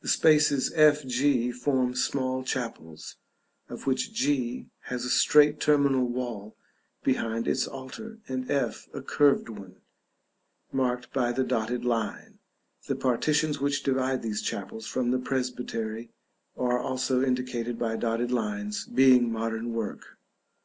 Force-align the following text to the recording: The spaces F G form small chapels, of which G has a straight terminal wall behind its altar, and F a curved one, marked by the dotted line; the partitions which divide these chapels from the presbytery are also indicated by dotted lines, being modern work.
The 0.00 0.08
spaces 0.08 0.72
F 0.74 1.06
G 1.06 1.52
form 1.52 1.94
small 1.94 2.42
chapels, 2.42 3.14
of 3.68 3.86
which 3.86 4.12
G 4.12 4.70
has 4.86 5.04
a 5.04 5.08
straight 5.08 5.60
terminal 5.60 6.04
wall 6.08 6.56
behind 7.04 7.46
its 7.46 7.68
altar, 7.68 8.18
and 8.26 8.50
F 8.50 8.88
a 8.92 9.00
curved 9.02 9.48
one, 9.48 9.76
marked 10.72 11.12
by 11.12 11.30
the 11.30 11.44
dotted 11.44 11.84
line; 11.84 12.40
the 12.88 12.96
partitions 12.96 13.60
which 13.60 13.84
divide 13.84 14.22
these 14.22 14.42
chapels 14.42 14.88
from 14.88 15.12
the 15.12 15.20
presbytery 15.20 16.10
are 16.56 16.80
also 16.80 17.22
indicated 17.22 17.78
by 17.78 17.94
dotted 17.94 18.32
lines, 18.32 18.84
being 18.86 19.30
modern 19.30 19.72
work. 19.72 20.18